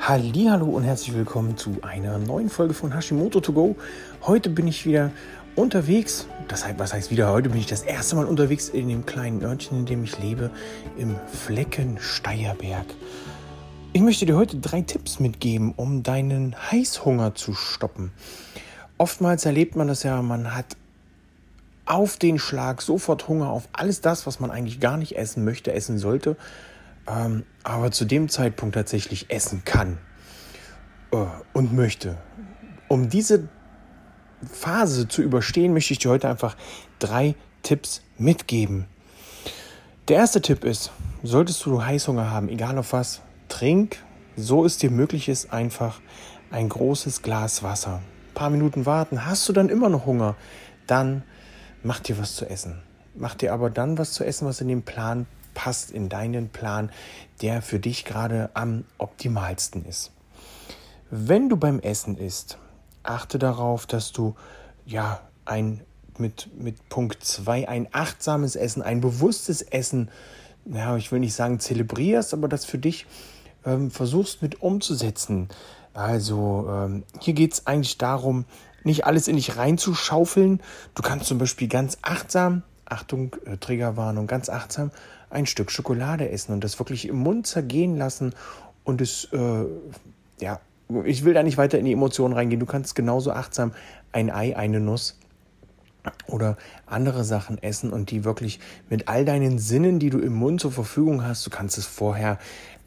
Hallo 0.00 0.66
und 0.66 0.84
herzlich 0.84 1.14
willkommen 1.14 1.58
zu 1.58 1.78
einer 1.82 2.18
neuen 2.18 2.48
Folge 2.48 2.72
von 2.72 2.94
Hashimoto 2.94 3.40
to 3.40 3.52
go. 3.52 3.76
Heute 4.22 4.48
bin 4.48 4.66
ich 4.66 4.86
wieder 4.86 5.10
unterwegs. 5.54 6.26
Das 6.46 6.64
heißt, 6.64 6.78
was 6.78 6.94
heißt 6.94 7.10
wieder? 7.10 7.30
Heute 7.30 7.50
bin 7.50 7.58
ich 7.58 7.66
das 7.66 7.82
erste 7.82 8.16
Mal 8.16 8.24
unterwegs 8.24 8.70
in 8.70 8.88
dem 8.88 9.04
kleinen 9.04 9.42
Örtchen, 9.42 9.80
in 9.80 9.86
dem 9.86 10.04
ich 10.04 10.18
lebe, 10.18 10.50
im 10.96 11.16
Flecken 11.26 11.98
Steierberg. 12.00 12.86
Ich 13.92 14.00
möchte 14.00 14.24
dir 14.24 14.36
heute 14.36 14.56
drei 14.56 14.80
Tipps 14.80 15.20
mitgeben, 15.20 15.74
um 15.76 16.02
deinen 16.04 16.54
Heißhunger 16.70 17.34
zu 17.34 17.52
stoppen. 17.52 18.12
Oftmals 18.96 19.44
erlebt 19.44 19.76
man 19.76 19.88
das 19.88 20.04
ja, 20.04 20.22
man 20.22 20.54
hat 20.54 20.76
auf 21.84 22.16
den 22.16 22.38
Schlag 22.38 22.80
sofort 22.80 23.28
Hunger 23.28 23.50
auf 23.50 23.68
alles 23.72 24.00
das, 24.00 24.26
was 24.26 24.40
man 24.40 24.50
eigentlich 24.50 24.80
gar 24.80 24.96
nicht 24.96 25.18
essen 25.18 25.44
möchte, 25.44 25.72
essen 25.72 25.98
sollte 25.98 26.36
ähm, 27.08 27.44
aber 27.62 27.90
zu 27.90 28.04
dem 28.04 28.28
Zeitpunkt 28.28 28.74
tatsächlich 28.74 29.30
essen 29.30 29.62
kann 29.64 29.98
äh, 31.10 31.24
und 31.52 31.72
möchte. 31.72 32.16
Um 32.88 33.08
diese 33.08 33.48
Phase 34.44 35.08
zu 35.08 35.22
überstehen, 35.22 35.72
möchte 35.72 35.92
ich 35.92 35.98
dir 35.98 36.10
heute 36.10 36.28
einfach 36.28 36.56
drei 36.98 37.34
Tipps 37.62 38.02
mitgeben. 38.18 38.86
Der 40.08 40.18
erste 40.18 40.40
Tipp 40.40 40.64
ist, 40.64 40.90
solltest 41.22 41.64
du 41.66 41.84
Heißhunger 41.84 42.30
haben, 42.30 42.48
egal 42.48 42.78
auf 42.78 42.92
was, 42.92 43.20
trink, 43.48 43.98
so 44.36 44.64
es 44.64 44.78
dir 44.78 44.90
möglich 44.90 45.28
ist, 45.28 45.52
einfach 45.52 46.00
ein 46.50 46.68
großes 46.68 47.22
Glas 47.22 47.62
Wasser. 47.62 48.00
Ein 48.30 48.34
paar 48.34 48.50
Minuten 48.50 48.86
warten, 48.86 49.26
hast 49.26 49.48
du 49.48 49.52
dann 49.52 49.68
immer 49.68 49.88
noch 49.88 50.06
Hunger, 50.06 50.36
dann 50.86 51.24
mach 51.82 52.00
dir 52.00 52.18
was 52.18 52.36
zu 52.36 52.48
essen. 52.48 52.80
Mach 53.14 53.34
dir 53.34 53.52
aber 53.52 53.68
dann 53.68 53.98
was 53.98 54.12
zu 54.12 54.24
essen, 54.24 54.46
was 54.46 54.60
in 54.60 54.68
den 54.68 54.82
Plan 54.82 55.26
passt 55.58 55.90
in 55.90 56.08
deinen 56.08 56.50
Plan, 56.50 56.92
der 57.42 57.62
für 57.62 57.80
dich 57.80 58.04
gerade 58.04 58.48
am 58.54 58.84
optimalsten 58.96 59.84
ist. 59.84 60.12
Wenn 61.10 61.48
du 61.48 61.56
beim 61.56 61.80
Essen 61.80 62.16
isst, 62.16 62.58
achte 63.02 63.40
darauf, 63.40 63.84
dass 63.84 64.12
du 64.12 64.36
ja 64.86 65.20
ein 65.46 65.80
mit, 66.16 66.48
mit 66.56 66.88
Punkt 66.88 67.24
2 67.24 67.68
ein 67.68 67.88
achtsames 67.90 68.54
Essen, 68.54 68.82
ein 68.82 69.00
bewusstes 69.00 69.62
Essen, 69.62 70.12
ja, 70.64 70.96
ich 70.96 71.10
will 71.10 71.18
nicht 71.18 71.34
sagen 71.34 71.58
zelebrierst, 71.58 72.34
aber 72.34 72.46
das 72.46 72.64
für 72.64 72.78
dich 72.78 73.06
ähm, 73.66 73.90
versuchst 73.90 74.42
mit 74.42 74.62
umzusetzen. 74.62 75.48
Also 75.92 76.68
ähm, 76.70 77.02
hier 77.18 77.34
geht 77.34 77.54
es 77.54 77.66
eigentlich 77.66 77.98
darum, 77.98 78.44
nicht 78.84 79.06
alles 79.06 79.26
in 79.26 79.34
dich 79.34 79.56
reinzuschaufeln. 79.56 80.62
Du 80.94 81.02
kannst 81.02 81.26
zum 81.26 81.38
Beispiel 81.38 81.66
ganz 81.66 81.98
achtsam 82.02 82.62
Achtung, 82.90 83.36
äh, 83.44 83.56
Triggerwarnung, 83.56 84.26
ganz 84.26 84.48
achtsam 84.48 84.90
ein 85.30 85.46
Stück 85.46 85.70
Schokolade 85.70 86.30
essen 86.30 86.52
und 86.52 86.64
das 86.64 86.78
wirklich 86.78 87.08
im 87.08 87.16
Mund 87.16 87.46
zergehen 87.46 87.96
lassen 87.96 88.34
und 88.84 89.00
es, 89.00 89.28
äh, 89.32 89.64
ja, 90.40 90.60
ich 91.04 91.24
will 91.24 91.34
da 91.34 91.42
nicht 91.42 91.58
weiter 91.58 91.78
in 91.78 91.84
die 91.84 91.92
Emotionen 91.92 92.32
reingehen. 92.32 92.60
Du 92.60 92.66
kannst 92.66 92.94
genauso 92.94 93.32
achtsam 93.32 93.72
ein 94.12 94.30
Ei, 94.30 94.56
eine 94.56 94.80
Nuss 94.80 95.18
oder 96.26 96.56
andere 96.86 97.24
Sachen 97.24 97.62
essen 97.62 97.92
und 97.92 98.10
die 98.10 98.24
wirklich 98.24 98.60
mit 98.88 99.08
all 99.08 99.24
deinen 99.24 99.58
Sinnen, 99.58 99.98
die 99.98 100.10
du 100.10 100.18
im 100.18 100.34
Mund 100.34 100.60
zur 100.60 100.72
Verfügung 100.72 101.24
hast, 101.24 101.46
du 101.46 101.50
kannst 101.50 101.78
es 101.78 101.86
vorher 101.86 102.38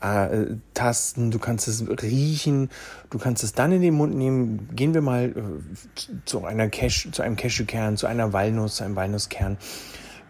äh, 0.02 0.56
tasten, 0.74 1.32
du 1.32 1.40
kannst 1.40 1.68
es 1.68 1.84
riechen, 2.02 2.70
du 3.10 3.20
kannst 3.20 3.44
es 3.44 3.54
dann 3.54 3.72
in 3.72 3.82
den 3.82 3.94
Mund 3.94 4.16
nehmen. 4.16 4.70
Gehen 4.76 4.94
wir 4.94 5.02
mal 5.02 5.30
äh, 5.30 6.22
zu 6.26 6.44
einer 6.44 6.70
Cash, 6.70 7.10
zu 7.12 7.22
einem 7.22 7.36
Cashewkern, 7.36 7.98
zu 7.98 8.08
einer 8.08 8.34
Walnuss, 8.34 8.78
zu 8.78 8.84
einem 8.84 8.96
Walnusskern. 8.96 9.58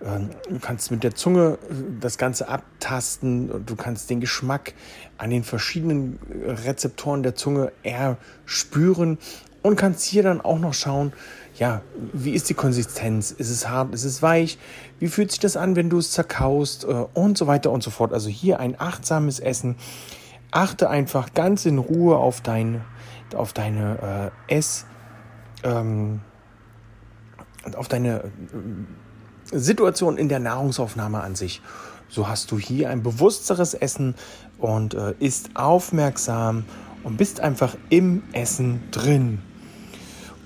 Ähm, 0.03 0.29
du 0.49 0.59
kannst 0.59 0.91
mit 0.91 1.03
der 1.03 1.15
Zunge 1.15 1.57
äh, 1.69 1.73
das 1.99 2.17
Ganze 2.17 2.47
abtasten 2.47 3.49
und 3.49 3.69
du 3.69 3.75
kannst 3.75 4.09
den 4.09 4.19
Geschmack 4.19 4.73
an 5.17 5.29
den 5.29 5.43
verschiedenen 5.43 6.19
Rezeptoren 6.45 7.23
der 7.23 7.35
Zunge 7.35 7.71
eher 7.83 8.17
spüren 8.45 9.17
und 9.61 9.75
kannst 9.75 10.03
hier 10.05 10.23
dann 10.23 10.41
auch 10.41 10.59
noch 10.59 10.73
schauen, 10.73 11.13
ja, 11.55 11.81
wie 12.13 12.31
ist 12.31 12.49
die 12.49 12.53
Konsistenz? 12.53 13.31
Ist 13.31 13.49
es 13.49 13.67
hart? 13.67 13.93
Ist 13.93 14.05
es 14.05 14.21
weich? 14.21 14.57
Wie 14.99 15.07
fühlt 15.07 15.31
sich 15.31 15.39
das 15.39 15.57
an, 15.57 15.75
wenn 15.75 15.89
du 15.89 15.97
es 15.97 16.11
zerkaust? 16.11 16.85
Äh, 16.85 17.05
und 17.13 17.37
so 17.37 17.47
weiter 17.47 17.71
und 17.71 17.83
so 17.83 17.91
fort. 17.91 18.13
Also 18.13 18.29
hier 18.29 18.59
ein 18.59 18.79
achtsames 18.79 19.39
Essen. 19.39 19.75
Achte 20.51 20.89
einfach 20.89 21.33
ganz 21.33 21.65
in 21.65 21.77
Ruhe 21.77 22.17
auf, 22.17 22.41
dein, 22.41 22.81
auf 23.35 23.53
deine 23.53 24.31
äh, 24.47 24.57
Ess, 24.57 24.85
ähm, 25.63 26.21
auf 27.75 27.87
deine 27.87 28.23
äh, 28.23 28.29
Situation 29.51 30.17
in 30.17 30.29
der 30.29 30.39
Nahrungsaufnahme 30.39 31.21
an 31.21 31.35
sich. 31.35 31.61
So 32.09 32.27
hast 32.27 32.51
du 32.51 32.59
hier 32.59 32.89
ein 32.89 33.03
bewussteres 33.03 33.73
Essen 33.73 34.15
und 34.57 34.93
äh, 34.93 35.13
isst 35.19 35.51
aufmerksam 35.55 36.65
und 37.03 37.17
bist 37.17 37.39
einfach 37.39 37.75
im 37.89 38.23
Essen 38.33 38.83
drin. 38.91 39.39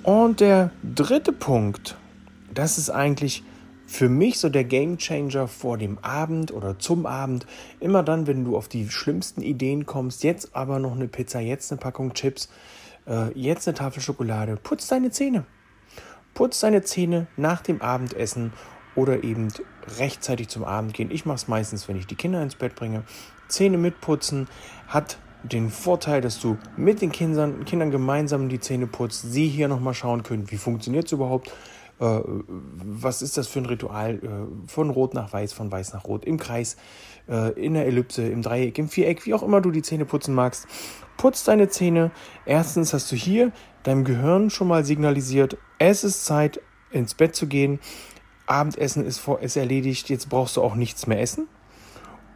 Und 0.06 0.40
der 0.40 0.70
dritte 0.84 1.34
Punkt, 1.34 1.98
das 2.54 2.78
ist 2.78 2.92
eigentlich 2.92 3.44
für 3.88 4.08
mich 4.08 4.38
so 4.38 4.50
der 4.50 4.64
Game 4.64 5.00
Changer 5.00 5.48
vor 5.48 5.80
dem 5.80 5.98
Abend 5.98 6.54
oder 6.54 6.78
zum 6.78 7.08
Abend. 7.08 7.48
Immer 7.80 8.04
dann, 8.04 8.28
wenn 8.28 8.46
du 8.46 8.56
auf 8.56 8.68
die 8.68 8.88
schlimmsten 8.88 9.42
Ideen 9.42 9.88
kommst, 9.88 10.24
jetzt 10.24 10.56
aber 10.56 10.78
noch 10.78 10.92
eine 10.92 11.08
Pizza, 11.08 11.40
jetzt 11.40 11.72
eine 11.72 11.82
Packung 11.82 12.14
Chips, 12.14 12.50
äh, 13.08 13.32
jetzt 13.34 13.68
eine 13.68 13.74
Tafel 13.74 14.00
Schokolade, 14.00 14.58
putz 14.62 14.86
deine 14.86 15.10
Zähne. 15.10 15.44
Putz 16.36 16.60
deine 16.60 16.84
Zähne 16.84 17.26
nach 17.36 17.62
dem 17.62 17.82
Abendessen 17.82 18.54
oder 18.96 19.24
eben 19.24 19.48
rechtzeitig 19.98 20.50
zum 20.50 20.66
Abend 20.66 20.94
gehen. 20.94 21.10
Ich 21.10 21.26
mache 21.26 21.38
es 21.38 21.48
meistens, 21.48 21.88
wenn 21.88 21.98
ich 21.98 22.06
die 22.06 22.14
Kinder 22.14 22.44
ins 22.44 22.54
Bett 22.54 22.76
bringe. 22.76 23.06
Zähne 23.48 23.80
mitputzen 23.80 24.50
hat 24.88 25.18
den 25.52 25.70
Vorteil, 25.70 26.22
dass 26.22 26.40
du 26.40 26.58
mit 26.78 27.02
den 27.02 27.12
Kindern, 27.12 27.66
Kindern 27.66 27.92
gemeinsam 27.92 28.50
die 28.50 28.60
Zähne 28.60 28.88
putzt, 28.88 29.32
sie 29.32 29.48
hier 29.48 29.68
nochmal 29.68 29.94
schauen 29.94 30.24
können, 30.24 30.50
wie 30.52 30.58
funktioniert 30.58 31.06
es 31.06 31.12
überhaupt, 31.12 31.52
äh, 32.00 32.20
was 32.26 33.22
ist 33.22 33.38
das 33.38 33.48
für 33.48 33.60
ein 33.60 33.66
Ritual, 33.66 34.16
äh, 34.16 34.70
von 34.70 34.90
Rot 34.90 35.14
nach 35.14 35.32
Weiß, 35.32 35.54
von 35.54 35.72
Weiß 35.72 35.94
nach 35.94 36.06
Rot, 36.06 36.26
im 36.26 36.38
Kreis, 36.38 36.78
äh, 37.30 37.52
in 37.54 37.74
der 37.74 37.86
Ellipse, 37.86 38.28
im 38.28 38.42
Dreieck, 38.42 38.78
im 38.78 38.90
Viereck, 38.90 39.26
wie 39.26 39.34
auch 39.34 39.44
immer 39.44 39.62
du 39.62 39.72
die 39.72 39.82
Zähne 39.82 40.06
putzen 40.06 40.36
magst. 40.36 40.68
Putz 41.18 41.46
deine 41.46 41.70
Zähne. 41.70 42.12
Erstens 42.46 42.94
hast 42.94 43.12
du 43.12 43.16
hier 43.16 43.52
deinem 43.84 44.04
Gehirn 44.04 44.50
schon 44.50 44.68
mal 44.68 44.84
signalisiert, 44.84 45.58
es 45.80 46.04
ist 46.04 46.26
Zeit, 46.26 46.60
ins 46.92 47.14
Bett 47.14 47.36
zu 47.36 47.48
gehen. 47.48 47.80
Abendessen 48.48 49.06
ist, 49.06 49.20
vor, 49.20 49.42
ist 49.42 49.56
erledigt, 49.58 50.10
jetzt 50.10 50.30
brauchst 50.30 50.58
du 50.58 50.62
auch 50.62 50.76
nichts 50.76 51.08
mehr 51.08 51.20
essen. 51.20 51.48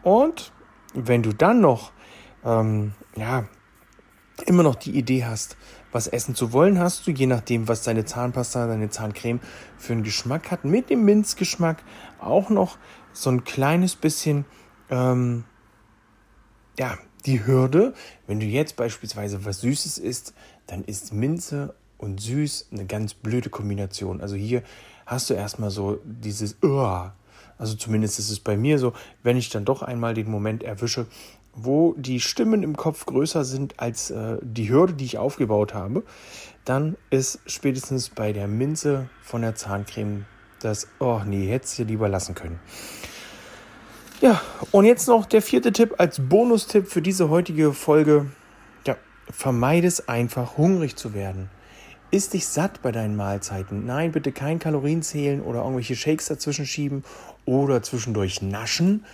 Und 0.04 0.52
wenn 0.94 1.24
du 1.24 1.34
dann 1.34 1.62
noch 1.62 1.92
ähm, 2.44 2.94
ja, 3.16 3.46
immer 4.46 4.64
noch 4.64 4.76
die 4.76 4.98
Idee 4.98 5.26
hast, 5.26 5.58
was 5.92 6.08
essen 6.08 6.36
zu 6.36 6.54
wollen, 6.54 6.80
hast 6.80 7.08
du, 7.08 7.12
je 7.12 7.26
nachdem, 7.26 7.68
was 7.68 7.84
deine 7.84 8.06
Zahnpasta, 8.06 8.68
deine 8.68 8.90
Zahncreme 8.90 9.40
für 9.78 9.94
einen 9.94 10.04
Geschmack 10.04 10.52
hat, 10.52 10.66
mit 10.66 10.90
dem 10.90 11.04
Minzgeschmack 11.04 11.84
auch 12.20 12.50
noch 12.50 12.78
so 13.12 13.30
ein 13.30 13.44
kleines 13.44 13.96
bisschen, 13.96 14.46
ähm, 14.90 15.46
ja, 16.78 16.98
die 17.26 17.46
Hürde. 17.46 17.94
Wenn 18.28 18.40
du 18.40 18.46
jetzt 18.46 18.76
beispielsweise 18.76 19.44
was 19.46 19.62
Süßes 19.62 19.98
isst, 19.98 20.34
dann 20.68 20.84
ist 20.84 21.14
Minze 21.14 21.76
und 21.98 22.22
süß 22.22 22.70
eine 22.72 22.86
ganz 22.86 23.14
blöde 23.14 23.50
Kombination. 23.50 24.22
Also 24.22 24.36
hier 24.36 24.64
hast 25.06 25.30
du 25.30 25.34
erstmal 25.34 25.70
so 25.70 26.00
dieses, 26.06 26.58
Uah. 26.64 27.16
also 27.58 27.76
zumindest 27.76 28.20
ist 28.20 28.30
es 28.30 28.40
bei 28.40 28.56
mir 28.56 28.80
so, 28.80 28.94
wenn 29.22 29.38
ich 29.38 29.50
dann 29.50 29.66
doch 29.66 29.82
einmal 29.82 30.14
den 30.14 30.32
Moment 30.32 30.64
erwische, 30.64 31.08
wo 31.64 31.94
die 31.98 32.20
Stimmen 32.20 32.64
im 32.64 32.76
Kopf 32.76 33.06
größer 33.06 33.44
sind 33.44 33.80
als 33.80 34.12
äh, 34.12 34.38
die 34.42 34.70
Hürde, 34.70 34.94
die 34.94 35.06
ich 35.06 35.18
aufgebaut 35.18 35.74
habe, 35.74 36.04
dann 36.66 36.98
ist 37.10 37.40
spätestens 37.46 38.10
bei 38.10 38.34
der 38.34 38.48
Minze 38.48 39.10
von 39.22 39.42
der 39.42 39.56
Zahncreme 39.56 40.26
das, 40.60 40.88
oh 41.00 41.22
nee, 41.26 41.48
hättest 41.48 41.80
du 41.80 41.84
lieber 41.84 42.10
lassen 42.10 42.36
können. 42.36 42.60
Ja, 44.22 44.42
und 44.72 44.84
jetzt 44.86 45.08
noch 45.08 45.26
der 45.26 45.42
vierte 45.42 45.72
Tipp 45.72 45.96
als 45.98 46.20
Bonustipp 46.20 46.88
für 46.88 47.02
diese 47.02 47.30
heutige 47.30 47.72
Folge. 47.72 48.26
Ja, 48.86 48.98
vermeide 49.30 49.88
es 49.88 50.10
einfach, 50.10 50.58
hungrig 50.58 50.98
zu 50.98 51.14
werden. 51.14 51.50
Ist 52.12 52.34
dich 52.34 52.48
satt 52.48 52.82
bei 52.82 52.92
deinen 52.92 53.16
Mahlzeiten? 53.16 53.86
Nein, 53.86 54.12
bitte 54.12 54.32
kein 54.32 54.60
Kalorien 54.60 55.04
zählen 55.04 55.42
oder 55.42 55.60
irgendwelche 55.60 55.96
Shakes 55.96 56.26
dazwischen 56.26 56.66
schieben 56.66 57.04
oder 57.46 57.82
zwischendurch 57.82 58.42
naschen 58.42 59.06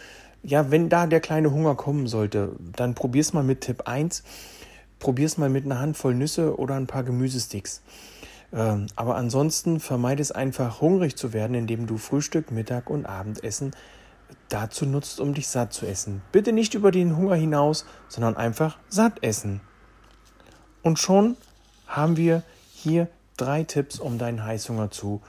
ja, 0.45 0.69
wenn 0.69 0.89
da 0.89 1.07
der 1.07 1.21
kleine 1.21 1.51
Hunger 1.51 1.75
kommen 1.75 2.07
sollte, 2.07 2.56
dann 2.59 2.94
probier's 2.94 3.33
mal 3.33 3.44
mit 3.44 3.62
Tipp 3.62 3.88
1. 3.88 4.24
Probier's 5.00 5.38
mal 5.38 5.50
mit 5.50 5.65
einer 5.65 5.80
Handvoll 5.80 6.13
Nüsse 6.13 6.57
oder 6.57 6.75
ein 6.75 6.88
paar 6.88 7.03
Gemüsesticks. 7.03 7.81
Ähm, 8.53 8.86
aber 8.95 9.15
ansonsten 9.15 9.80
vermeide 9.80 10.21
es 10.21 10.31
einfach, 10.31 10.81
hungrig 10.81 11.18
zu 11.18 11.33
werden, 11.33 11.56
indem 11.56 11.88
du 11.88 11.97
Frühstück, 11.97 12.51
Mittag 12.51 12.89
und 12.89 13.06
Abendessen 13.06 13.71
dazu 14.50 14.86
nutzt, 14.86 15.19
um 15.19 15.33
dich 15.33 15.47
satt 15.47 15.74
zu 15.74 15.88
essen. 15.88 16.21
Bitte 16.31 16.53
nicht 16.53 16.75
über 16.75 16.92
den 16.92 17.18
Hunger 17.18 17.36
hinaus, 17.36 17.86
sondern 18.07 18.38
einfach 18.38 18.77
satt 18.88 19.24
essen. 19.24 19.62
Und 20.83 21.00
schon 21.00 21.36
haben 21.88 22.18
wir 22.18 22.44
hier 22.71 23.07
drei 23.38 23.63
Tipps, 23.63 24.00
um 24.00 24.19
deinen 24.19 24.44
Heißhunger 24.44 24.92
zu 24.92 25.21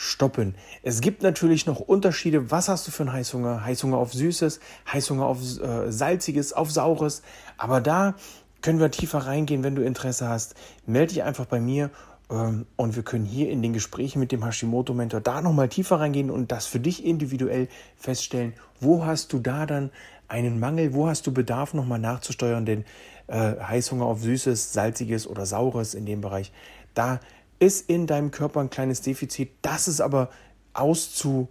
stoppen. 0.00 0.54
Es 0.82 1.02
gibt 1.02 1.22
natürlich 1.22 1.66
noch 1.66 1.78
Unterschiede. 1.78 2.50
Was 2.50 2.70
hast 2.70 2.86
du 2.86 2.90
für 2.90 3.02
einen 3.02 3.12
Heißhunger? 3.12 3.64
Heißhunger 3.66 3.98
auf 3.98 4.14
Süßes, 4.14 4.58
Heißhunger 4.90 5.26
auf 5.26 5.38
äh, 5.60 5.92
Salziges, 5.92 6.54
auf 6.54 6.70
Saures. 6.70 7.20
Aber 7.58 7.82
da 7.82 8.14
können 8.62 8.80
wir 8.80 8.90
tiefer 8.90 9.18
reingehen, 9.18 9.62
wenn 9.62 9.74
du 9.74 9.82
Interesse 9.82 10.26
hast. 10.26 10.54
Melde 10.86 11.12
dich 11.12 11.22
einfach 11.22 11.44
bei 11.44 11.60
mir 11.60 11.90
ähm, 12.30 12.64
und 12.76 12.96
wir 12.96 13.02
können 13.02 13.26
hier 13.26 13.50
in 13.50 13.60
den 13.60 13.74
Gesprächen 13.74 14.20
mit 14.20 14.32
dem 14.32 14.42
Hashimoto-Mentor 14.42 15.20
da 15.20 15.42
nochmal 15.42 15.68
tiefer 15.68 16.00
reingehen 16.00 16.30
und 16.30 16.50
das 16.50 16.64
für 16.64 16.80
dich 16.80 17.04
individuell 17.04 17.68
feststellen, 17.96 18.54
wo 18.80 19.04
hast 19.04 19.34
du 19.34 19.38
da 19.38 19.66
dann 19.66 19.90
einen 20.28 20.58
Mangel, 20.60 20.94
wo 20.94 21.08
hast 21.08 21.26
du 21.26 21.34
Bedarf 21.34 21.74
nochmal 21.74 21.98
nachzusteuern, 21.98 22.64
denn 22.64 22.86
äh, 23.26 23.56
Heißhunger 23.60 24.06
auf 24.06 24.22
Süßes, 24.22 24.72
Salziges 24.72 25.26
oder 25.26 25.44
Saures 25.44 25.92
in 25.92 26.06
dem 26.06 26.22
Bereich, 26.22 26.52
da 26.94 27.20
ist 27.60 27.88
in 27.88 28.08
deinem 28.08 28.32
Körper 28.32 28.60
ein 28.60 28.70
kleines 28.70 29.02
Defizit, 29.02 29.50
das 29.62 29.86
ist 29.86 30.00
aber 30.00 30.30
auszubessern 30.72 31.48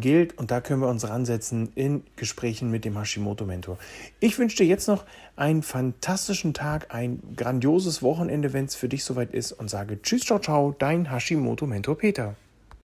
gilt 0.00 0.38
und 0.38 0.50
da 0.50 0.60
können 0.60 0.80
wir 0.80 0.88
uns 0.88 1.08
ransetzen 1.08 1.72
in 1.74 2.04
Gesprächen 2.16 2.70
mit 2.70 2.84
dem 2.84 2.96
Hashimoto-Mentor. 2.96 3.78
Ich 4.20 4.38
wünsche 4.38 4.58
dir 4.58 4.66
jetzt 4.66 4.86
noch 4.86 5.04
einen 5.34 5.62
fantastischen 5.62 6.54
Tag, 6.54 6.94
ein 6.94 7.20
grandioses 7.36 8.02
Wochenende, 8.02 8.52
wenn 8.52 8.66
es 8.66 8.74
für 8.74 8.88
dich 8.88 9.02
soweit 9.02 9.32
ist 9.32 9.52
und 9.52 9.68
sage 9.70 10.00
Tschüss, 10.00 10.22
ciao, 10.22 10.38
ciao, 10.38 10.76
dein 10.78 11.10
Hashimoto-Mentor 11.10 11.98
Peter. 11.98 12.36